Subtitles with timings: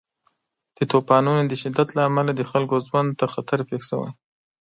[0.77, 4.09] د طوفانونو د شدت له امله د خلکو ژوند ته خطر پېښ شوی.